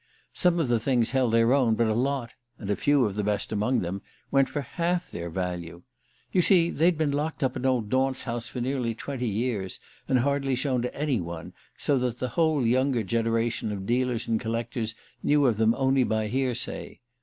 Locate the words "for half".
4.49-5.11